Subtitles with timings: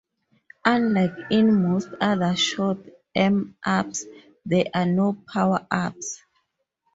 [0.65, 4.03] Unlike in most other shoot 'em ups,
[4.43, 6.23] there are no power-ups.